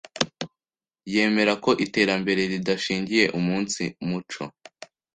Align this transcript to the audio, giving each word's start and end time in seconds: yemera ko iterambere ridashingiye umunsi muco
yemera 1.13 1.53
ko 1.63 1.71
iterambere 1.85 2.41
ridashingiye 2.51 3.25
umunsi 3.39 3.81
muco 4.07 4.43